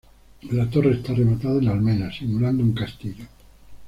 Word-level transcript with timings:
La 0.49 0.67
torre 0.67 0.93
está 0.93 1.13
rematada 1.13 1.59
en 1.59 1.67
almenas, 1.67 2.15
simulando 2.17 2.63
un 2.63 2.73
castillo. 2.73 3.25